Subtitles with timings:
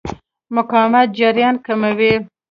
[0.55, 2.13] مقاومت جریان کموي.